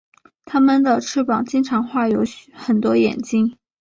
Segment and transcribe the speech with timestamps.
[0.45, 2.23] 他们的翅膀经常画有
[2.55, 3.55] 很多眼睛。